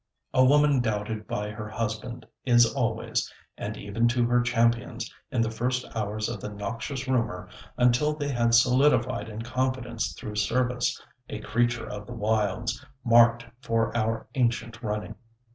[0.33, 5.51] A woman doubted by her husband, is always, and even to her champions in the
[5.51, 11.37] first hours of the noxious rumour, until they had solidified in confidence through service, a
[11.37, 15.13] creature of the wilds, marked for our ancient running.